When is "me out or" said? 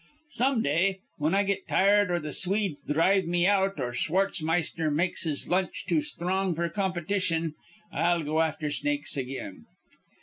3.27-3.91